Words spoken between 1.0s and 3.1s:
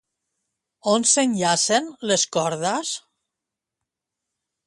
s'enllacen les cordes?